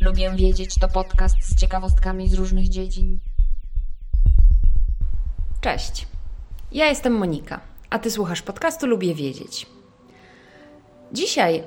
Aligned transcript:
Lubię 0.00 0.30
wiedzieć 0.36 0.74
to 0.74 0.88
podcast 0.88 1.36
z 1.42 1.60
ciekawostkami 1.60 2.28
z 2.28 2.34
różnych 2.34 2.68
dziedzin. 2.68 3.18
Cześć. 5.60 6.06
Ja 6.72 6.86
jestem 6.86 7.12
Monika, 7.12 7.60
a 7.90 7.98
ty 7.98 8.10
słuchasz 8.10 8.42
podcastu 8.42 8.86
Lubię 8.86 9.14
wiedzieć. 9.14 9.66
Dzisiaj 11.12 11.62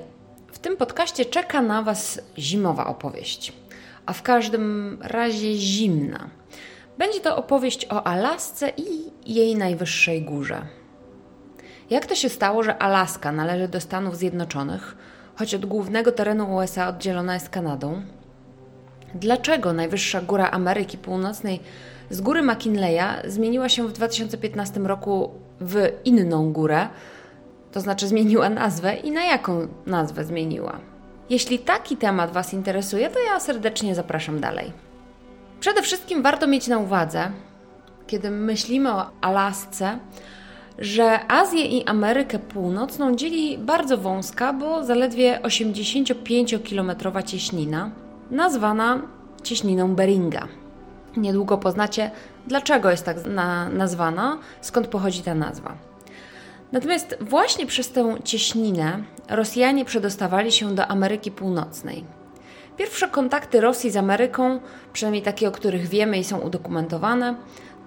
w 0.52 0.58
tym 0.58 0.76
podcaście 0.76 1.24
czeka 1.24 1.62
na 1.62 1.82
was 1.82 2.20
zimowa 2.38 2.86
opowieść, 2.86 3.52
a 4.06 4.12
w 4.12 4.22
każdym 4.22 4.98
razie 5.02 5.54
zimna. 5.54 6.30
Będzie 6.98 7.20
to 7.20 7.36
opowieść 7.36 7.86
o 7.90 8.06
Alasce 8.06 8.72
i 8.76 9.12
jej 9.34 9.56
najwyższej 9.56 10.22
górze. 10.22 10.66
Jak 11.90 12.06
to 12.06 12.14
się 12.14 12.28
stało, 12.28 12.62
że 12.62 12.78
Alaska 12.82 13.32
należy 13.32 13.68
do 13.68 13.80
Stanów 13.80 14.16
Zjednoczonych, 14.16 14.96
choć 15.36 15.54
od 15.54 15.66
głównego 15.66 16.12
terenu 16.12 16.54
USA 16.54 16.88
oddzielona 16.88 17.34
jest 17.34 17.48
Kanadą? 17.48 18.02
Dlaczego 19.14 19.72
najwyższa 19.72 20.20
góra 20.20 20.50
Ameryki 20.50 20.98
Północnej 20.98 21.60
z 22.10 22.20
góry 22.20 22.42
McKinleya 22.42 23.22
zmieniła 23.24 23.68
się 23.68 23.88
w 23.88 23.92
2015 23.92 24.80
roku 24.80 25.30
w 25.60 25.92
inną 26.04 26.52
górę, 26.52 26.88
to 27.72 27.80
znaczy 27.80 28.08
zmieniła 28.08 28.48
nazwę 28.48 28.94
i 28.94 29.10
na 29.10 29.24
jaką 29.24 29.68
nazwę 29.86 30.24
zmieniła? 30.24 30.80
Jeśli 31.30 31.58
taki 31.58 31.96
temat 31.96 32.32
Was 32.32 32.52
interesuje, 32.52 33.10
to 33.10 33.18
ja 33.18 33.40
serdecznie 33.40 33.94
zapraszam 33.94 34.40
dalej. 34.40 34.72
Przede 35.60 35.82
wszystkim 35.82 36.22
warto 36.22 36.46
mieć 36.46 36.68
na 36.68 36.78
uwadze, 36.78 37.30
kiedy 38.06 38.30
myślimy 38.30 38.92
o 38.92 39.10
Alasce, 39.20 39.98
że 40.78 41.20
Azję 41.28 41.64
i 41.64 41.84
Amerykę 41.84 42.38
Północną 42.38 43.14
dzieli 43.14 43.58
bardzo 43.58 43.98
wąska, 43.98 44.52
bo 44.52 44.84
zaledwie 44.84 45.40
85-kilometrowa 45.42 47.22
cieśnina, 47.22 47.90
nazwana 48.30 49.02
cieśniną 49.42 49.94
Beringa. 49.94 50.48
Niedługo 51.16 51.58
poznacie, 51.58 52.10
dlaczego 52.46 52.90
jest 52.90 53.04
tak 53.04 53.26
na, 53.26 53.68
nazwana, 53.68 54.38
skąd 54.60 54.86
pochodzi 54.86 55.22
ta 55.22 55.34
nazwa. 55.34 55.76
Natomiast 56.72 57.16
właśnie 57.20 57.66
przez 57.66 57.92
tę 57.92 58.14
cieśninę 58.24 59.02
Rosjanie 59.28 59.84
przedostawali 59.84 60.52
się 60.52 60.74
do 60.74 60.86
Ameryki 60.86 61.30
Północnej. 61.30 62.04
Pierwsze 62.76 63.08
kontakty 63.08 63.60
Rosji 63.60 63.90
z 63.90 63.96
Ameryką, 63.96 64.60
przynajmniej 64.92 65.22
takie, 65.22 65.48
o 65.48 65.52
których 65.52 65.88
wiemy 65.88 66.18
i 66.18 66.24
są 66.24 66.38
udokumentowane, 66.38 67.34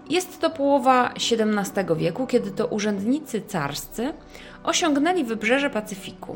jest 0.09 0.39
to 0.41 0.49
połowa 0.49 1.13
XVII 1.13 1.95
wieku, 1.95 2.27
kiedy 2.27 2.51
to 2.51 2.67
urzędnicy 2.67 3.41
carscy 3.41 4.13
osiągnęli 4.63 5.23
wybrzeże 5.23 5.69
Pacyfiku. 5.69 6.35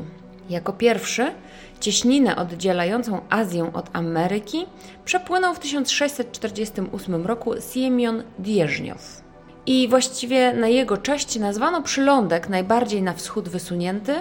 Jako 0.50 0.72
pierwszy 0.72 1.32
cieśninę 1.80 2.36
oddzielającą 2.36 3.20
Azję 3.30 3.70
od 3.72 3.90
Ameryki 3.92 4.66
przepłynął 5.04 5.54
w 5.54 5.58
1648 5.58 7.26
roku 7.26 7.54
Siemion 7.72 8.22
Dieżniow. 8.38 9.22
I 9.66 9.88
właściwie 9.88 10.52
na 10.52 10.68
jego 10.68 10.96
cześć 10.96 11.38
nazwano 11.38 11.82
przylądek 11.82 12.48
najbardziej 12.48 13.02
na 13.02 13.12
wschód 13.12 13.48
wysunięty 13.48 14.14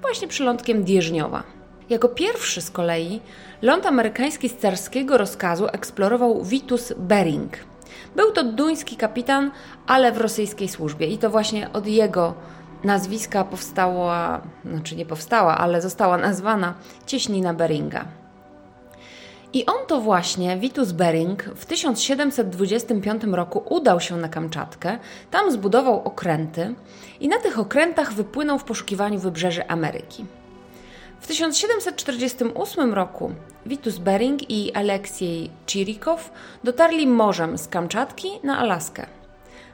właśnie 0.00 0.28
przylądkiem 0.28 0.84
Dieżniowa. 0.84 1.42
Jako 1.90 2.08
pierwszy 2.08 2.60
z 2.60 2.70
kolei 2.70 3.20
ląd 3.62 3.86
amerykański 3.86 4.48
z 4.48 4.56
carskiego 4.56 5.18
rozkazu 5.18 5.66
eksplorował 5.72 6.44
Vitus 6.44 6.92
Bering. 6.96 7.56
Był 8.16 8.32
to 8.32 8.44
duński 8.44 8.96
kapitan, 8.96 9.50
ale 9.86 10.12
w 10.12 10.18
rosyjskiej 10.18 10.68
służbie 10.68 11.06
i 11.06 11.18
to 11.18 11.30
właśnie 11.30 11.72
od 11.72 11.86
jego 11.86 12.34
nazwiska 12.84 13.44
powstała, 13.44 14.40
znaczy 14.64 14.96
nie 14.96 15.06
powstała, 15.06 15.58
ale 15.58 15.82
została 15.82 16.16
nazwana 16.16 16.74
cieśnina 17.06 17.54
Beringa. 17.54 18.19
I 19.52 19.66
on 19.66 19.86
to 19.86 20.00
właśnie, 20.00 20.56
Vitus 20.56 20.92
Bering, 20.92 21.44
w 21.44 21.66
1725 21.66 23.24
roku 23.24 23.62
udał 23.74 24.00
się 24.00 24.16
na 24.16 24.28
Kamczatkę, 24.28 24.98
tam 25.30 25.52
zbudował 25.52 26.02
okręty 26.04 26.74
i 27.20 27.28
na 27.28 27.38
tych 27.38 27.58
okrętach 27.58 28.12
wypłynął 28.12 28.58
w 28.58 28.64
poszukiwaniu 28.64 29.18
wybrzeży 29.18 29.68
Ameryki. 29.68 30.24
W 31.20 31.26
1748 31.26 32.94
roku 32.94 33.32
Vitus 33.66 33.98
Bering 33.98 34.50
i 34.50 34.72
Aleksiej 34.72 35.50
Chirikow 35.66 36.32
dotarli 36.64 37.06
morzem 37.06 37.58
z 37.58 37.68
Kamczatki 37.68 38.28
na 38.42 38.58
Alaskę. 38.58 39.06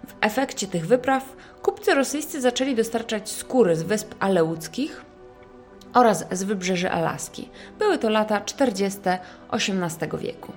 W 0.07 0.15
efekcie 0.21 0.67
tych 0.67 0.87
wypraw 0.87 1.37
kupcy 1.63 1.95
rosyjscy 1.95 2.41
zaczęli 2.41 2.75
dostarczać 2.75 3.31
skóry 3.31 3.77
z 3.77 3.83
wysp 3.83 4.15
aleuckich 4.21 5.06
oraz 5.97 6.25
z 6.33 6.43
wybrzeży 6.43 6.91
Alaski. 6.91 7.49
Były 7.79 7.99
to 7.99 8.11
lata 8.11 8.41
40. 8.41 9.01
XVIII 9.51 10.19
wieku. 10.19 10.53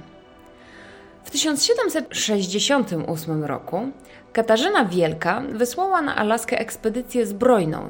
W 1.24 1.32
1768 1.32 3.44
roku 3.44 3.92
Katarzyna 4.34 4.86
Wielka 4.86 5.42
wysłała 5.52 6.02
na 6.02 6.16
Alaskę 6.16 6.60
ekspedycję 6.60 7.26
zbrojną 7.26 7.90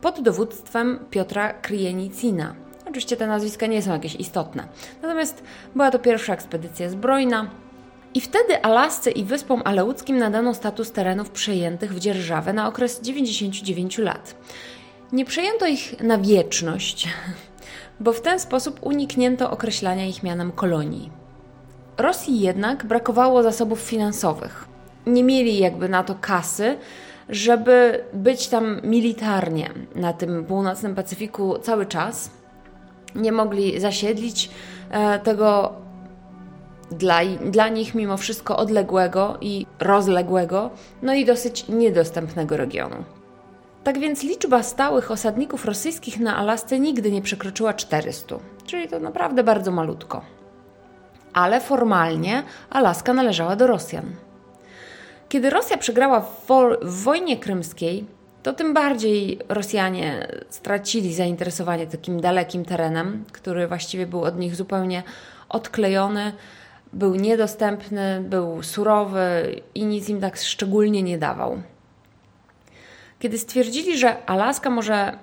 pod 0.00 0.20
dowództwem 0.20 0.98
Piotra 1.10 1.52
Kryjenicina. 1.52 2.54
Oczywiście 2.86 3.16
te 3.16 3.26
nazwiska 3.26 3.66
nie 3.66 3.82
są 3.82 3.92
jakieś 3.92 4.14
istotne. 4.14 4.68
Natomiast 5.02 5.42
była 5.74 5.90
to 5.90 5.98
pierwsza 5.98 6.32
ekspedycja 6.32 6.90
zbrojna, 6.90 7.50
i 8.14 8.20
wtedy 8.20 8.62
Alasce 8.62 9.10
i 9.10 9.24
Wyspom 9.24 9.62
Aleuckim 9.64 10.18
nadano 10.18 10.54
status 10.54 10.92
terenów 10.92 11.30
przejętych 11.30 11.94
w 11.94 11.98
dzierżawę 11.98 12.52
na 12.52 12.68
okres 12.68 13.00
99 13.00 13.98
lat. 13.98 14.34
Nie 15.14 15.24
przejęto 15.24 15.66
ich 15.66 16.00
na 16.00 16.18
wieczność, 16.18 17.08
bo 18.00 18.12
w 18.12 18.20
ten 18.20 18.40
sposób 18.40 18.78
uniknięto 18.82 19.50
określania 19.50 20.06
ich 20.06 20.22
mianem 20.22 20.52
kolonii. 20.52 21.10
Rosji 21.98 22.40
jednak 22.40 22.86
brakowało 22.86 23.42
zasobów 23.42 23.80
finansowych. 23.80 24.68
Nie 25.06 25.24
mieli 25.24 25.58
jakby 25.58 25.88
na 25.88 26.04
to 26.04 26.14
kasy, 26.20 26.76
żeby 27.28 28.04
być 28.12 28.48
tam 28.48 28.80
militarnie 28.84 29.70
na 29.94 30.12
tym 30.12 30.44
północnym 30.44 30.94
Pacyfiku 30.94 31.58
cały 31.58 31.86
czas. 31.86 32.30
Nie 33.14 33.32
mogli 33.32 33.80
zasiedlić 33.80 34.50
e, 34.90 35.18
tego 35.18 35.72
dla, 36.90 37.20
dla 37.44 37.68
nich 37.68 37.94
mimo 37.94 38.16
wszystko 38.16 38.56
odległego 38.56 39.36
i 39.40 39.66
rozległego, 39.80 40.70
no 41.02 41.14
i 41.14 41.24
dosyć 41.24 41.68
niedostępnego 41.68 42.56
regionu. 42.56 43.04
Tak 43.84 43.98
więc 43.98 44.22
liczba 44.22 44.62
stałych 44.62 45.10
osadników 45.10 45.64
rosyjskich 45.64 46.20
na 46.20 46.36
Alasce 46.36 46.78
nigdy 46.78 47.12
nie 47.12 47.22
przekroczyła 47.22 47.74
400, 47.74 48.36
czyli 48.66 48.88
to 48.88 49.00
naprawdę 49.00 49.44
bardzo 49.44 49.70
malutko. 49.70 50.22
Ale 51.32 51.60
formalnie 51.60 52.42
Alaska 52.70 53.12
należała 53.12 53.56
do 53.56 53.66
Rosjan. 53.66 54.04
Kiedy 55.28 55.50
Rosja 55.50 55.76
przegrała 55.76 56.20
w, 56.20 56.46
wo 56.46 56.70
w 56.82 57.02
wojnie 57.02 57.36
krymskiej, 57.36 58.06
to 58.42 58.52
tym 58.52 58.74
bardziej 58.74 59.38
Rosjanie 59.48 60.28
stracili 60.50 61.14
zainteresowanie 61.14 61.86
takim 61.86 62.20
dalekim 62.20 62.64
terenem, 62.64 63.24
który 63.32 63.68
właściwie 63.68 64.06
był 64.06 64.22
od 64.22 64.38
nich 64.38 64.56
zupełnie 64.56 65.02
odklejony, 65.48 66.32
był 66.92 67.14
niedostępny, 67.14 68.24
był 68.28 68.62
surowy 68.62 69.60
i 69.74 69.84
nic 69.84 70.08
im 70.08 70.20
tak 70.20 70.36
szczególnie 70.36 71.02
nie 71.02 71.18
dawał. 71.18 71.62
Kiedy 73.18 73.38
stwierdzili, 73.38 73.98
że 73.98 74.26
Alaska 74.26 74.70
może 74.70 75.18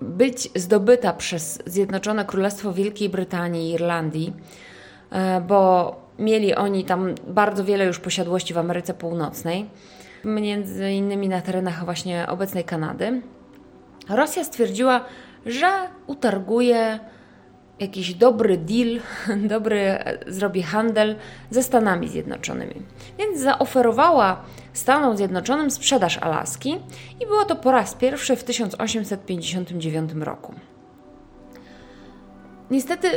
być 0.00 0.48
zdobyta 0.54 1.12
przez 1.12 1.62
Zjednoczone 1.66 2.24
Królestwo 2.24 2.72
Wielkiej 2.72 3.08
Brytanii 3.08 3.70
i 3.70 3.74
Irlandii, 3.74 4.32
e, 5.10 5.40
bo 5.40 5.94
mieli 6.18 6.54
oni 6.54 6.84
tam 6.84 7.14
bardzo 7.26 7.64
wiele 7.64 7.84
już 7.84 7.98
posiadłości 7.98 8.54
w 8.54 8.58
Ameryce 8.58 8.94
Północnej, 8.94 9.66
między 10.24 10.90
innymi 10.90 11.28
na 11.28 11.40
terenach 11.40 11.84
właśnie 11.84 12.26
obecnej 12.28 12.64
Kanady, 12.64 13.22
Rosja 14.08 14.44
stwierdziła, 14.44 15.04
że 15.46 15.68
utarguje 16.06 16.98
jakiś 17.80 18.14
dobry 18.14 18.56
deal, 18.56 19.00
dobry 19.54 19.98
zrobi 20.26 20.62
handel 20.62 21.16
ze 21.50 21.62
Stanami 21.62 22.08
Zjednoczonymi. 22.08 22.82
Więc 23.18 23.40
zaoferowała 23.40 24.42
Stanom 24.72 25.16
Zjednoczonym 25.16 25.70
sprzedaż 25.70 26.18
Alaski 26.18 26.80
i 27.20 27.26
było 27.26 27.44
to 27.44 27.56
po 27.56 27.72
raz 27.72 27.94
pierwszy 27.94 28.36
w 28.36 28.44
1859 28.44 30.12
roku. 30.12 30.54
Niestety 32.70 33.08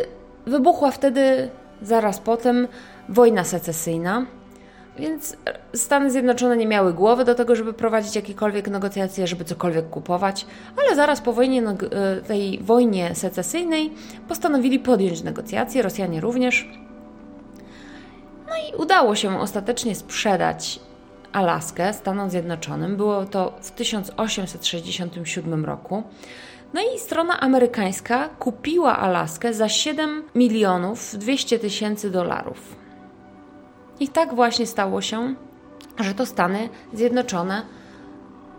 wybuchła 0.45 0.91
wtedy 0.91 1.49
zaraz 1.81 2.19
potem 2.19 2.67
wojna 3.09 3.43
secesyjna, 3.43 4.25
więc 4.99 5.37
Stany 5.73 6.11
Zjednoczone 6.11 6.57
nie 6.57 6.67
miały 6.67 6.93
głowy 6.93 7.25
do 7.25 7.35
tego, 7.35 7.55
żeby 7.55 7.73
prowadzić 7.73 8.15
jakiekolwiek 8.15 8.67
negocjacje, 8.67 9.27
żeby 9.27 9.45
cokolwiek 9.45 9.89
kupować, 9.89 10.45
ale 10.77 10.95
zaraz 10.95 11.21
po 11.21 11.33
wojnie, 11.33 11.63
e, 11.63 11.75
tej 12.21 12.59
wojnie 12.59 13.15
secesyjnej 13.15 13.93
postanowili 14.27 14.79
podjąć 14.79 15.23
negocjacje, 15.23 15.81
Rosjanie 15.81 16.21
również. 16.21 16.69
i 18.71 18.75
udało 18.75 19.15
się 19.15 19.39
ostatecznie 19.39 19.95
sprzedać 19.95 20.79
Alaskę 21.33 21.93
Stanom 21.93 22.29
Zjednoczonym. 22.29 22.97
Było 22.97 23.25
to 23.25 23.53
w 23.61 23.71
1867 23.71 25.65
roku. 25.65 26.03
No 26.73 26.81
i 26.95 26.99
strona 26.99 27.39
amerykańska 27.39 28.29
kupiła 28.29 28.97
Alaskę 28.97 29.53
za 29.53 29.69
7 29.69 30.23
milionów 30.35 31.15
200 31.17 31.59
tysięcy 31.59 32.11
dolarów. 32.11 32.75
I 33.99 34.07
tak 34.07 34.35
właśnie 34.35 34.65
stało 34.65 35.01
się, 35.01 35.35
że 35.99 36.13
to 36.13 36.25
Stany 36.25 36.69
Zjednoczone 36.93 37.61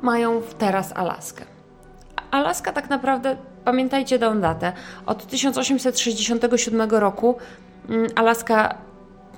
mają 0.02 0.42
teraz 0.58 0.92
Alaskę. 0.92 1.44
Alaska 2.30 2.72
tak 2.72 2.90
naprawdę, 2.90 3.36
pamiętajcie 3.64 4.18
tę 4.18 4.40
datę, 4.40 4.72
od 5.06 5.26
1867 5.26 6.90
roku 6.90 7.36
mm, 7.88 8.06
Alaska 8.16 8.74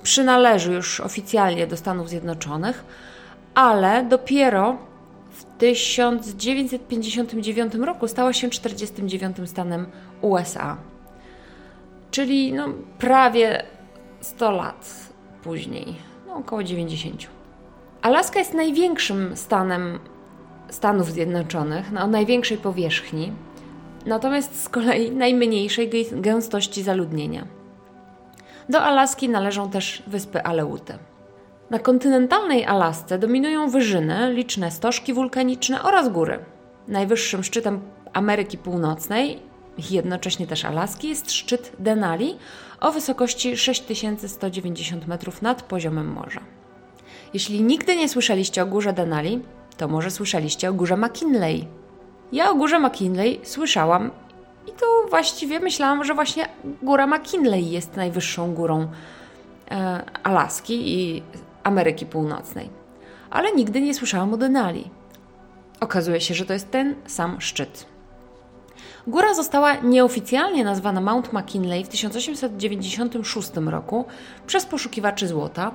przynależy 0.03 0.73
już 0.73 0.99
oficjalnie 0.99 1.67
do 1.67 1.77
Stanów 1.77 2.09
Zjednoczonych, 2.09 2.85
ale 3.55 4.03
dopiero 4.03 4.77
w 5.31 5.45
1959 5.57 7.75
roku 7.75 8.07
stała 8.07 8.33
się 8.33 8.49
49 8.49 9.37
stanem 9.45 9.85
USA. 10.21 10.77
Czyli 12.11 12.53
no, 12.53 12.67
prawie 12.99 13.63
100 14.21 14.51
lat 14.51 15.10
później, 15.43 15.95
no, 16.27 16.35
około 16.35 16.63
90. 16.63 17.27
Alaska 18.01 18.39
jest 18.39 18.53
największym 18.53 19.37
stanem 19.37 19.99
Stanów 20.69 21.11
Zjednoczonych, 21.11 21.91
no, 21.91 22.01
o 22.01 22.07
największej 22.07 22.57
powierzchni, 22.57 23.33
natomiast 24.05 24.63
z 24.63 24.69
kolei 24.69 25.11
najmniejszej 25.11 25.89
gęstości 26.11 26.83
zaludnienia. 26.83 27.47
Do 28.69 28.81
Alaski 28.81 29.29
należą 29.29 29.69
też 29.69 30.03
wyspy 30.07 30.43
Aleuty. 30.43 30.93
Na 31.69 31.79
kontynentalnej 31.79 32.65
Alasce 32.65 33.19
dominują 33.19 33.69
wyżyny, 33.69 34.33
liczne 34.33 34.71
stożki 34.71 35.13
wulkaniczne 35.13 35.83
oraz 35.83 36.09
góry. 36.09 36.39
Najwyższym 36.87 37.43
szczytem 37.43 37.81
Ameryki 38.13 38.57
Północnej 38.57 39.50
jednocześnie 39.77 40.47
też 40.47 40.65
Alaski 40.65 41.09
jest 41.09 41.31
szczyt 41.31 41.71
Denali 41.79 42.37
o 42.79 42.91
wysokości 42.91 43.57
6190 43.57 45.07
metrów 45.07 45.41
nad 45.41 45.63
poziomem 45.63 46.07
morza. 46.07 46.41
Jeśli 47.33 47.63
nigdy 47.63 47.95
nie 47.95 48.09
słyszeliście 48.09 48.63
o 48.63 48.65
górze 48.65 48.93
Denali, 48.93 49.41
to 49.77 49.87
może 49.87 50.11
słyszeliście 50.11 50.69
o 50.69 50.73
górze 50.73 50.97
McKinley. 50.97 51.67
Ja 52.31 52.51
o 52.51 52.55
górze 52.55 52.79
McKinley 52.79 53.39
słyszałam 53.43 54.11
i 54.67 54.71
to 54.71 54.85
właściwie 55.09 55.59
myślałam, 55.59 56.03
że 56.03 56.13
właśnie 56.13 56.49
góra 56.83 57.07
McKinley 57.07 57.71
jest 57.71 57.95
najwyższą 57.95 58.53
górą 58.53 58.87
e, 59.71 60.03
Alaski 60.23 60.99
i 60.99 61.23
Ameryki 61.63 62.05
Północnej. 62.05 62.69
Ale 63.29 63.51
nigdy 63.51 63.81
nie 63.81 63.93
słyszałam 63.93 64.33
o 64.33 64.37
Denali. 64.37 64.89
Okazuje 65.79 66.21
się, 66.21 66.33
że 66.33 66.45
to 66.45 66.53
jest 66.53 66.71
ten 66.71 66.95
sam 67.07 67.41
szczyt. 67.41 67.85
Góra 69.07 69.33
została 69.33 69.75
nieoficjalnie 69.75 70.63
nazwana 70.63 71.01
Mount 71.01 71.33
McKinley 71.33 71.83
w 71.83 71.87
1896 71.87 73.51
roku 73.65 74.05
przez 74.47 74.65
poszukiwaczy 74.65 75.27
złota, 75.27 75.71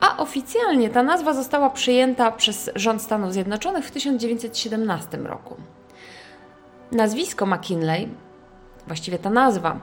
a 0.00 0.16
oficjalnie 0.16 0.90
ta 0.90 1.02
nazwa 1.02 1.32
została 1.32 1.70
przyjęta 1.70 2.32
przez 2.32 2.70
rząd 2.74 3.02
Stanów 3.02 3.32
Zjednoczonych 3.32 3.84
w 3.84 3.90
1917 3.90 5.18
roku. 5.18 5.56
Nazwisko 6.92 7.46
McKinley, 7.46 8.08
właściwie 8.86 9.18
ta 9.18 9.30
nazwa, 9.30 9.80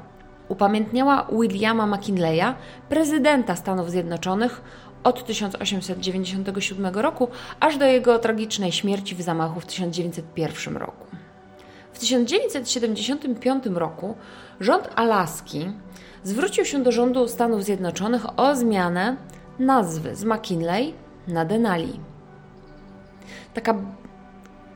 upamiętniała 0.47 1.27
Williama 1.31 1.87
McKinleya, 1.87 2.55
prezydenta 2.89 3.55
Stanów 3.55 3.91
Zjednoczonych 3.91 4.61
od 5.03 5.25
1897 5.25 6.95
roku 6.95 7.27
aż 7.59 7.77
do 7.77 7.85
jego 7.85 8.19
tragicznej 8.19 8.71
śmierci 8.71 9.15
w 9.15 9.21
zamachu 9.21 9.59
w 9.59 9.65
1901 9.65 10.77
roku. 10.77 11.07
W 11.97 11.99
1975 11.99 13.65
roku 13.65 14.15
rząd 14.59 14.89
Alaski 14.95 15.71
zwrócił 16.23 16.65
się 16.65 16.83
do 16.83 16.91
rządu 16.91 17.27
Stanów 17.27 17.63
Zjednoczonych 17.63 18.39
o 18.39 18.55
zmianę 18.55 19.15
nazwy 19.59 20.15
z 20.15 20.23
McKinley 20.23 20.93
na 21.27 21.45
Denali. 21.45 21.99
Taka 23.53 23.75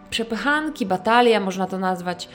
przepychanki, 0.09 0.85
batalia, 0.85 1.39
można 1.39 1.67
to 1.67 1.77
nazwać, 1.77 2.29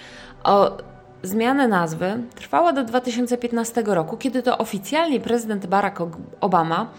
o 0.44 0.76
zmianę 1.22 1.68
nazwy 1.68 2.22
trwała 2.34 2.72
do 2.72 2.84
2015 2.84 3.82
roku, 3.86 4.16
kiedy 4.16 4.42
to 4.42 4.58
oficjalnie 4.58 5.20
prezydent 5.20 5.66
Barack 5.66 6.02
Obama 6.40 6.90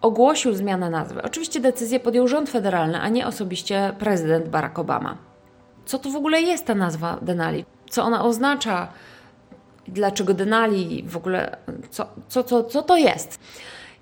ogłosił 0.00 0.54
zmianę 0.54 0.90
nazwy. 0.90 1.22
Oczywiście 1.22 1.60
decyzję 1.60 2.00
podjął 2.00 2.28
rząd 2.28 2.50
federalny, 2.50 3.00
a 3.00 3.08
nie 3.08 3.26
osobiście 3.26 3.94
prezydent 3.98 4.48
Barack 4.48 4.78
Obama. 4.78 5.31
Co 5.84 5.98
to 5.98 6.10
w 6.10 6.16
ogóle 6.16 6.42
jest 6.42 6.66
ta 6.66 6.74
nazwa 6.74 7.18
Denali? 7.22 7.64
Co 7.90 8.02
ona 8.02 8.24
oznacza? 8.24 8.88
Dlaczego 9.88 10.34
Denali 10.34 11.04
w 11.06 11.16
ogóle? 11.16 11.56
Co, 11.90 12.06
co, 12.28 12.44
co, 12.44 12.64
co 12.64 12.82
to 12.82 12.96
jest? 12.96 13.38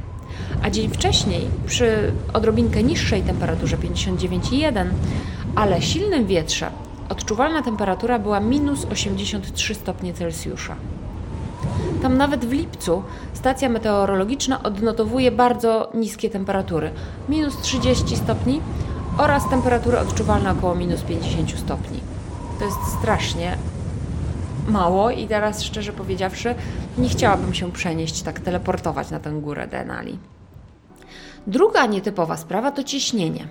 A 0.62 0.70
dzień 0.70 0.90
wcześniej, 0.90 1.48
przy 1.68 2.12
odrobinkę 2.34 2.84
niższej 2.84 3.22
temperaturze 3.22 3.78
59,1, 3.78 4.86
ale 5.56 5.82
silnym 5.82 6.26
wietrze, 6.26 6.70
odczuwalna 7.10 7.62
temperatura 7.62 8.20
była 8.20 8.40
minus 8.40 8.86
83 8.92 9.76
stopnie 9.76 10.14
Celsjusza. 10.14 10.76
Tam 12.02 12.18
nawet 12.18 12.46
w 12.46 12.52
lipcu 12.52 13.04
stacja 13.34 13.70
meteorologiczna 13.70 14.64
odnotowuje 14.64 15.32
bardzo 15.32 15.90
niskie 15.94 16.30
temperatury 16.30 16.92
minus 17.30 17.58
30 17.58 18.18
stopni 18.18 18.62
oraz 19.20 19.50
temperatura 19.50 20.02
odczuwalna 20.02 20.52
około 20.52 20.76
minus 20.76 21.02
50 21.02 21.60
stopni. 21.60 22.00
To 22.60 22.66
jest 22.66 22.78
strasznie 23.00 23.58
mało 24.68 25.12
i 25.12 25.28
teraz 25.28 25.64
szczerze 25.64 25.94
powiedziawszy 25.94 26.56
nie 26.98 27.10
chciałabym 27.10 27.54
się 27.54 27.72
przenieść, 27.72 28.22
tak 28.22 28.40
teleportować 28.40 29.10
na 29.10 29.20
tę 29.20 29.32
górę 29.32 29.68
Denali. 29.68 30.20
Druga 31.48 31.86
nietypowa 31.86 32.38
sprawa 32.38 32.72
to 32.72 32.84
ciśnienie. 32.84 33.48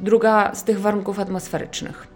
Druga 0.00 0.54
z 0.54 0.64
tych 0.64 0.80
warunków 0.80 1.18
atmosferycznych. 1.18 2.08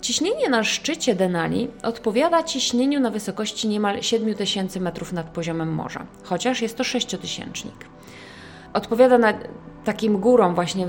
Ciśnienie 0.00 0.48
na 0.48 0.64
szczycie 0.64 1.14
Denali 1.14 1.68
odpowiada 1.82 2.42
ciśnieniu 2.42 3.00
na 3.00 3.10
wysokości 3.10 3.68
niemal 3.68 4.02
7000 4.02 4.80
metrów 4.80 5.12
nad 5.12 5.26
poziomem 5.26 5.74
morza, 5.74 6.06
chociaż 6.22 6.62
jest 6.62 6.76
to 6.76 6.84
sześciotysięcznik. 6.84 7.86
Odpowiada 8.72 9.18
na 9.18 9.32
takim 9.84 10.20
górom, 10.20 10.54
właśnie 10.54 10.86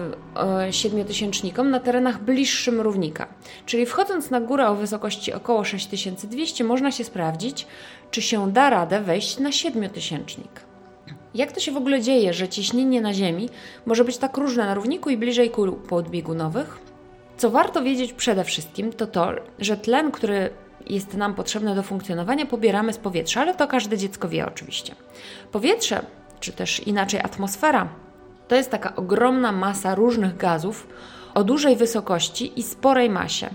e, 0.68 0.74
siedmiotysięcznikom, 0.74 1.70
na 1.70 1.80
terenach 1.80 2.24
bliższym 2.24 2.82
równika. 2.82 3.28
Czyli 3.66 3.86
wchodząc 3.86 4.32
na 4.32 4.42
górę 4.42 4.68
o 4.68 4.76
wysokości 4.76 5.34
około 5.34 5.64
6200 5.64 6.64
można 6.64 6.92
się 6.92 7.04
sprawdzić, 7.04 7.68
czy 8.12 8.22
się 8.22 8.52
da 8.52 8.70
radę 8.70 9.02
wejść 9.02 9.40
na 9.40 9.52
siedmiotysięcznik. 9.52 10.72
Jak 11.34 11.52
to 11.52 11.60
się 11.60 11.72
w 11.72 11.78
ogóle 11.78 12.02
dzieje, 12.02 12.34
że 12.34 12.48
ciśnienie 12.48 13.02
na 13.02 13.14
Ziemi 13.14 13.50
może 13.86 14.06
być 14.06 14.18
tak 14.18 14.38
różne 14.38 14.66
na 14.66 14.74
równiku 14.74 15.10
i 15.10 15.18
bliżej 15.18 15.50
kul 15.50 15.74
podbiegunowych? 15.74 16.80
Co 17.38 17.50
warto 17.50 17.84
wiedzieć 17.84 18.14
przede 18.14 18.44
wszystkim, 18.44 18.94
to 18.94 19.08
to, 19.08 19.32
że 19.60 19.78
tlen, 19.78 20.12
który 20.12 20.50
jest 20.88 21.14
nam 21.14 21.34
potrzebny 21.34 21.76
do 21.76 21.84
funkcjonowania, 21.84 22.46
pobieramy 22.46 22.94
z 22.94 22.98
powietrza, 22.98 23.42
ale 23.42 23.56
to 23.56 23.68
każde 23.68 23.98
dziecko 23.98 24.30
wie 24.30 24.48
oczywiście. 24.48 24.96
Powietrze, 25.52 26.06
czy 26.40 26.52
też 26.52 26.88
inaczej 26.88 27.20
atmosfera, 27.20 27.90
to 28.52 28.56
jest 28.56 28.72
taka 28.72 28.96
ogromna 28.96 29.52
masa 29.52 29.96
różnych 29.96 30.38
gazów 30.38 30.88
o 31.34 31.44
dużej 31.44 31.76
wysokości 31.76 32.60
i 32.60 32.64
sporej 32.64 33.10
masie. 33.10 33.50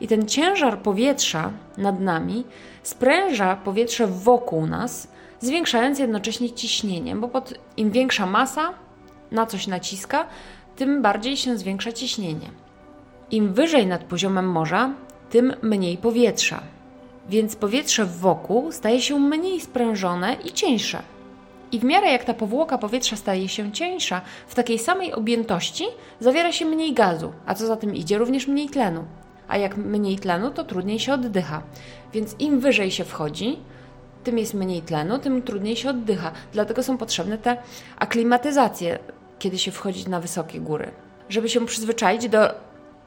I 0.00 0.08
ten 0.08 0.28
ciężar 0.28 0.78
powietrza 0.78 1.52
nad 1.78 2.00
nami 2.00 2.44
spręża 2.82 3.56
powietrze 3.56 4.06
wokół 4.06 4.66
nas, 4.66 5.08
zwiększając 5.40 5.98
jednocześnie 5.98 6.50
ciśnienie, 6.50 7.16
bo 7.16 7.28
pod, 7.28 7.54
im 7.76 7.90
większa 7.90 8.26
masa 8.26 8.74
na 9.30 9.46
coś 9.46 9.66
naciska, 9.66 10.26
tym 10.76 11.02
bardziej 11.02 11.36
się 11.36 11.58
zwiększa 11.58 11.92
ciśnienie. 11.92 12.50
Im 13.30 13.54
wyżej 13.54 13.86
nad 13.86 14.04
poziomem 14.04 14.50
morza, 14.50 14.94
tym 15.30 15.54
mniej 15.62 15.98
powietrza, 15.98 16.62
więc 17.28 17.56
powietrze 17.56 18.04
wokół 18.04 18.72
staje 18.72 19.02
się 19.02 19.18
mniej 19.18 19.60
sprężone 19.60 20.36
i 20.44 20.52
cieńsze. 20.52 21.02
I 21.72 21.78
w 21.78 21.84
miarę 21.84 22.12
jak 22.12 22.24
ta 22.24 22.34
powłoka 22.34 22.78
powietrza 22.78 23.16
staje 23.16 23.48
się 23.48 23.72
cieńsza, 23.72 24.20
w 24.46 24.54
takiej 24.54 24.78
samej 24.78 25.12
objętości 25.12 25.84
zawiera 26.20 26.52
się 26.52 26.64
mniej 26.64 26.92
gazu, 26.92 27.32
a 27.46 27.54
co 27.54 27.66
za 27.66 27.76
tym 27.76 27.94
idzie 27.94 28.18
również 28.18 28.46
mniej 28.46 28.68
tlenu. 28.68 29.04
A 29.48 29.56
jak 29.56 29.76
mniej 29.76 30.18
tlenu, 30.18 30.50
to 30.50 30.64
trudniej 30.64 30.98
się 30.98 31.14
oddycha. 31.14 31.62
Więc 32.12 32.36
im 32.38 32.60
wyżej 32.60 32.90
się 32.90 33.04
wchodzi, 33.04 33.58
tym 34.24 34.38
jest 34.38 34.54
mniej 34.54 34.82
tlenu, 34.82 35.18
tym 35.18 35.42
trudniej 35.42 35.76
się 35.76 35.90
oddycha. 35.90 36.32
Dlatego 36.52 36.82
są 36.82 36.98
potrzebne 36.98 37.38
te 37.38 37.56
aklimatyzacje, 37.98 38.98
kiedy 39.38 39.58
się 39.58 39.70
wchodzi 39.70 40.10
na 40.10 40.20
wysokie 40.20 40.60
góry. 40.60 40.90
Żeby 41.28 41.48
się 41.48 41.66
przyzwyczaić 41.66 42.28
do 42.28 42.54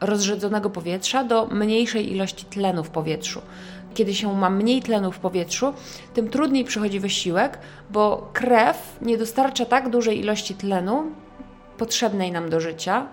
rozrzedzonego 0.00 0.70
powietrza, 0.70 1.24
do 1.24 1.46
mniejszej 1.46 2.12
ilości 2.12 2.44
tlenu 2.44 2.84
w 2.84 2.90
powietrzu. 2.90 3.42
Kiedy 3.94 4.14
się 4.14 4.34
ma 4.34 4.50
mniej 4.50 4.82
tlenu 4.82 5.12
w 5.12 5.18
powietrzu, 5.18 5.74
tym 6.14 6.28
trudniej 6.28 6.64
przychodzi 6.64 7.00
wysiłek, 7.00 7.58
bo 7.90 8.30
krew 8.32 8.96
nie 9.02 9.18
dostarcza 9.18 9.64
tak 9.64 9.90
dużej 9.90 10.20
ilości 10.20 10.54
tlenu 10.54 11.12
potrzebnej 11.78 12.32
nam 12.32 12.50
do 12.50 12.60
życia, 12.60 13.06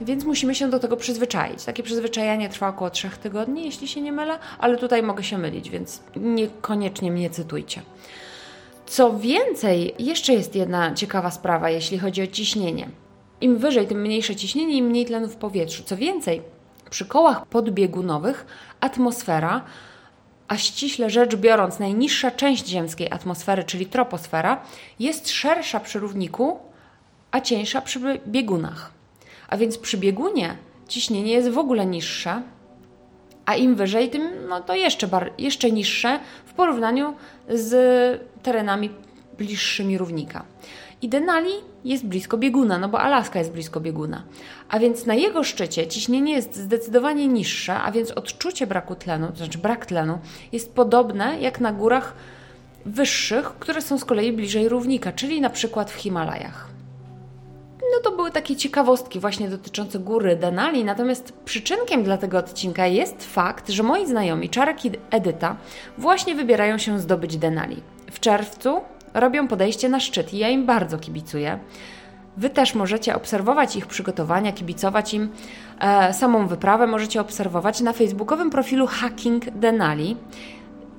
więc 0.00 0.24
musimy 0.24 0.54
się 0.54 0.70
do 0.70 0.78
tego 0.78 0.96
przyzwyczaić. 0.96 1.64
Takie 1.64 1.82
przyzwyczajanie 1.82 2.48
trwa 2.48 2.68
około 2.68 2.90
3 2.90 3.10
tygodni, 3.22 3.64
jeśli 3.64 3.88
się 3.88 4.00
nie 4.00 4.12
mylę, 4.12 4.38
ale 4.58 4.76
tutaj 4.76 5.02
mogę 5.02 5.24
się 5.24 5.38
mylić, 5.38 5.70
więc 5.70 6.02
niekoniecznie 6.16 7.12
mnie 7.12 7.30
cytujcie. 7.30 7.82
Co 8.86 9.18
więcej, 9.18 9.94
jeszcze 9.98 10.32
jest 10.32 10.54
jedna 10.56 10.94
ciekawa 10.94 11.30
sprawa, 11.30 11.70
jeśli 11.70 11.98
chodzi 11.98 12.22
o 12.22 12.26
ciśnienie. 12.26 12.88
Im 13.40 13.58
wyżej, 13.58 13.86
tym 13.86 14.00
mniejsze 14.00 14.36
ciśnienie, 14.36 14.76
im 14.76 14.86
mniej 14.86 15.06
tlenu 15.06 15.28
w 15.28 15.36
powietrzu. 15.36 15.82
Co 15.82 15.96
więcej, 15.96 16.42
przy 16.90 17.06
kołach 17.06 17.46
podbiegunowych 17.46 18.46
atmosfera, 18.80 19.64
a 20.48 20.56
ściśle 20.56 21.10
rzecz 21.10 21.36
biorąc, 21.36 21.78
najniższa 21.78 22.30
część 22.30 22.68
ziemskiej 22.68 23.10
atmosfery, 23.10 23.64
czyli 23.64 23.86
troposfera, 23.86 24.62
jest 24.98 25.30
szersza 25.30 25.80
przy 25.80 25.98
równiku, 25.98 26.58
a 27.30 27.40
cieńsza 27.40 27.80
przy 27.80 28.20
biegunach. 28.26 28.90
A 29.48 29.56
więc 29.56 29.78
przy 29.78 29.98
biegunie 29.98 30.56
ciśnienie 30.88 31.32
jest 31.32 31.48
w 31.48 31.58
ogóle 31.58 31.86
niższe, 31.86 32.42
a 33.46 33.54
im 33.54 33.74
wyżej, 33.74 34.10
tym 34.10 34.30
no 34.48 34.60
to 34.60 34.74
jeszcze, 34.74 35.06
bar- 35.06 35.32
jeszcze 35.38 35.70
niższe 35.70 36.20
w 36.46 36.52
porównaniu 36.52 37.14
z 37.48 38.22
terenami 38.42 38.90
bliższymi 39.38 39.98
równika. 39.98 40.44
I 41.02 41.08
Denali 41.08 41.52
jest 41.84 42.06
blisko 42.06 42.38
bieguna, 42.38 42.78
no 42.78 42.88
bo 42.88 43.00
Alaska 43.00 43.38
jest 43.38 43.52
blisko 43.52 43.80
bieguna. 43.80 44.22
A 44.68 44.78
więc 44.78 45.06
na 45.06 45.14
jego 45.14 45.44
szczycie 45.44 45.86
ciśnienie 45.86 46.32
jest 46.32 46.56
zdecydowanie 46.56 47.28
niższe, 47.28 47.74
a 47.74 47.92
więc 47.92 48.10
odczucie 48.10 48.66
braku 48.66 48.94
tlenu, 48.94 49.28
to 49.28 49.36
znaczy 49.36 49.58
brak 49.58 49.86
tlenu, 49.86 50.18
jest 50.52 50.74
podobne 50.74 51.40
jak 51.40 51.60
na 51.60 51.72
górach 51.72 52.14
wyższych, 52.86 53.52
które 53.58 53.82
są 53.82 53.98
z 53.98 54.04
kolei 54.04 54.32
bliżej 54.32 54.68
równika, 54.68 55.12
czyli 55.12 55.40
na 55.40 55.50
przykład 55.50 55.90
w 55.90 55.94
Himalajach. 55.94 56.68
No 57.94 58.00
to 58.02 58.16
były 58.16 58.30
takie 58.30 58.56
ciekawostki 58.56 59.20
właśnie 59.20 59.48
dotyczące 59.48 59.98
góry 59.98 60.36
Denali, 60.36 60.84
natomiast 60.84 61.32
przyczynkiem 61.32 62.02
dla 62.02 62.18
tego 62.18 62.38
odcinka 62.38 62.86
jest 62.86 63.24
fakt, 63.24 63.68
że 63.68 63.82
moi 63.82 64.06
znajomi 64.06 64.50
Czarek 64.50 64.84
i 64.84 64.90
Edyta 65.10 65.56
właśnie 65.98 66.34
wybierają 66.34 66.78
się 66.78 67.00
zdobyć 67.00 67.36
Denali. 67.36 67.82
W 68.10 68.20
czerwcu 68.20 68.80
robią 69.20 69.48
podejście 69.48 69.88
na 69.88 70.00
szczyt 70.00 70.34
i 70.34 70.38
ja 70.38 70.48
im 70.48 70.66
bardzo 70.66 70.98
kibicuję. 70.98 71.58
Wy 72.36 72.50
też 72.50 72.74
możecie 72.74 73.16
obserwować 73.16 73.76
ich 73.76 73.86
przygotowania, 73.86 74.52
kibicować 74.52 75.14
im. 75.14 75.28
E, 75.80 76.14
samą 76.14 76.46
wyprawę 76.46 76.86
możecie 76.86 77.20
obserwować 77.20 77.80
na 77.80 77.92
facebookowym 77.92 78.50
profilu 78.50 78.86
Hacking 78.86 79.50
Denali. 79.50 80.16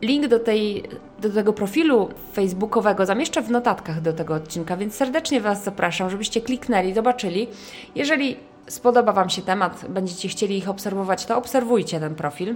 Link 0.01 0.27
do, 0.27 0.39
tej, 0.39 0.83
do 1.19 1.29
tego 1.29 1.53
profilu 1.53 2.09
facebookowego 2.33 3.05
zamieszczę 3.05 3.41
w 3.41 3.51
notatkach 3.51 4.01
do 4.01 4.13
tego 4.13 4.33
odcinka, 4.33 4.77
więc 4.77 4.95
serdecznie 4.95 5.41
Was 5.41 5.63
zapraszam, 5.63 6.09
żebyście 6.09 6.41
kliknęli, 6.41 6.93
zobaczyli. 6.93 7.47
Jeżeli 7.95 8.37
spodoba 8.67 9.13
Wam 9.13 9.29
się 9.29 9.41
temat, 9.41 9.85
będziecie 9.89 10.29
chcieli 10.29 10.57
ich 10.57 10.69
obserwować, 10.69 11.25
to 11.25 11.37
obserwujcie 11.37 11.99
ten 11.99 12.15
profil 12.15 12.55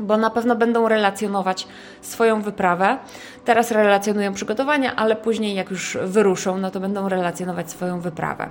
bo 0.00 0.16
na 0.16 0.30
pewno 0.30 0.56
będą 0.56 0.88
relacjonować 0.88 1.66
swoją 2.00 2.42
wyprawę. 2.42 2.98
Teraz 3.44 3.70
relacjonują 3.70 4.32
przygotowania, 4.34 4.96
ale 4.96 5.16
później, 5.16 5.54
jak 5.54 5.70
już 5.70 5.98
wyruszą, 6.02 6.58
no 6.58 6.70
to 6.70 6.80
będą 6.80 7.08
relacjonować 7.08 7.70
swoją 7.70 8.00
wyprawę. 8.00 8.48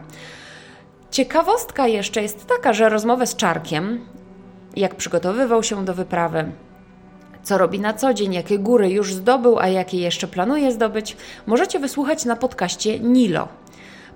Ciekawostka 1.12 1.88
jeszcze 1.88 2.22
jest 2.22 2.48
taka, 2.48 2.74
że 2.74 2.90
rozmowę 2.90 3.28
z 3.28 3.36
Czarkiem, 3.36 4.06
jak 4.76 4.96
przygotowywał 4.96 5.64
się 5.64 5.86
do 5.86 5.94
wyprawy, 5.94 6.52
co 7.44 7.58
robi 7.58 7.80
na 7.80 7.94
co 7.94 8.14
dzień, 8.14 8.34
jakie 8.34 8.60
góry 8.60 8.90
już 8.90 9.14
zdobył, 9.14 9.60
a 9.60 9.68
jakie 9.68 9.98
jeszcze 10.00 10.28
planuje 10.28 10.72
zdobyć, 10.72 11.18
możecie 11.48 11.80
wysłuchać 11.80 12.26
na 12.26 12.36
podcaście 12.36 13.00
Nilo. 13.00 13.48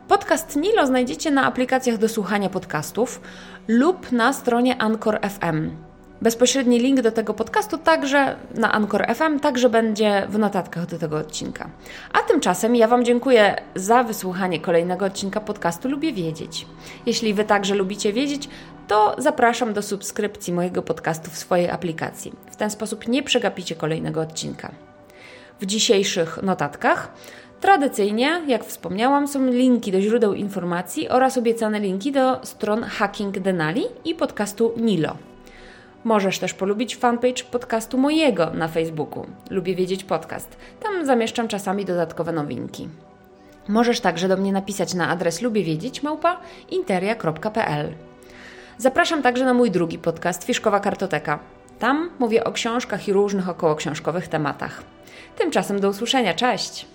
Podcast 0.08 0.56
Nilo 0.56 0.88
znajdziecie 0.88 1.32
na 1.32 1.46
aplikacjach 1.46 1.98
do 1.98 2.10
słuchania 2.10 2.50
podcastów 2.50 3.22
lub 3.68 4.12
na 4.12 4.34
stronie 4.34 4.82
Anchor 4.82 5.20
FM. 5.22 5.93
Bezpośredni 6.24 6.80
link 6.80 7.01
do 7.01 7.12
tego 7.12 7.34
podcastu 7.34 7.77
także 7.77 8.36
na 8.56 8.72
Anchor 8.72 9.06
FM, 9.15 9.39
także 9.39 9.70
będzie 9.70 10.27
w 10.30 10.39
notatkach 10.39 10.86
do 10.86 11.00
tego 11.00 11.18
odcinka. 11.18 11.70
A 12.13 12.20
tymczasem 12.20 12.75
ja 12.75 12.88
Wam 12.88 13.06
dziękuję 13.06 13.56
za 13.75 14.03
wysłuchanie 14.03 14.60
kolejnego 14.60 15.06
odcinka 15.06 15.42
podcastu 15.42 15.89
Lubię 15.89 16.13
Wiedzieć. 16.13 16.68
Jeśli 17.06 17.34
Wy 17.34 17.44
także 17.44 17.75
lubicie 17.75 18.13
wiedzieć, 18.13 18.50
to 18.88 19.15
zapraszam 19.18 19.74
do 19.74 19.82
subskrypcji 19.82 20.53
mojego 20.53 20.82
podcastu 20.82 21.32
w 21.32 21.38
swojej 21.38 21.70
aplikacji. 21.70 22.34
W 22.51 22.56
ten 22.56 22.70
sposób 22.70 23.08
nie 23.08 23.24
przegapicie 23.24 23.75
kolejnego 23.75 24.22
odcinka. 24.22 24.72
W 25.62 25.65
dzisiejszych 25.65 26.44
notatkach 26.44 27.12
Tradycyjnie, 27.62 28.42
jak 28.48 28.65
wspomniałam, 28.65 29.27
są 29.27 29.48
linki 29.48 29.92
do 29.92 30.01
źródeł 30.01 30.34
informacji 30.34 31.10
oraz 31.10 31.38
obiecane 31.38 31.80
linki 31.80 32.12
do 32.12 32.39
stron 32.44 32.84
Hacking 32.84 33.39
Denali 33.39 33.84
i 34.06 34.15
podcastu 34.15 34.74
Nilo. 34.77 35.33
Możesz 36.04 36.40
też 36.40 36.54
polubić 36.54 36.96
fanpage 36.96 37.44
podcastu 37.52 37.98
mojego 37.98 38.50
na 38.50 38.68
Facebooku. 38.68 39.26
Lubię 39.50 39.76
wiedzieć 39.76 40.04
podcast. 40.04 40.58
Tam 40.84 41.06
zamieszczam 41.06 41.48
czasami 41.48 41.86
dodatkowe 41.86 42.32
nowinki. 42.32 42.90
Możesz 43.68 44.00
także 44.00 44.28
do 44.28 44.38
mnie 44.38 44.52
napisać 44.52 44.94
na 44.94 45.10
adres 45.10 45.42
lubiewiedzieć 45.42 46.04
małpa 46.04 46.40
interia.pl. 46.72 47.94
Zapraszam 48.78 49.22
także 49.22 49.46
na 49.46 49.54
mój 49.54 49.72
drugi 49.72 49.98
podcast 49.98 50.44
Fiszkowa 50.44 50.80
Kartoteka. 50.80 51.40
Tam 51.80 52.10
mówię 52.20 52.44
o 52.44 52.52
książkach 52.52 53.08
i 53.08 53.14
różnych 53.14 53.50
okołoksiążkowych 53.50 54.28
tematach. 54.28 54.84
Tymczasem 55.38 55.80
do 55.80 55.90
usłyszenia, 55.90 56.34
cześć! 56.34 56.93